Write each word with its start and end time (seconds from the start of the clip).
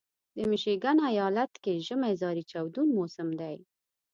د 0.35 0.37
میشیګن 0.49 0.97
ایالت 1.09 1.51
کې 1.63 1.83
ژمی 1.87 2.13
زارې 2.21 2.43
چاودون 2.51 2.87
موسم 2.97 3.29
دی. 3.41 3.55